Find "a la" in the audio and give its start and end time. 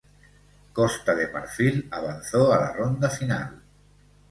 2.51-2.73